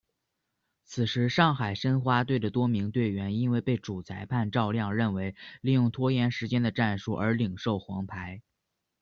[0.83, 8.41] 此时上海申花队的多名队员因为被主裁判赵亮认为利用拖延时间的战术而领受黄牌。